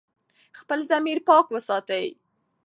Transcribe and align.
خپل 0.59 0.79
ضمیر 0.89 1.17
پاک 1.27 1.45
وساتئ. 1.53 2.05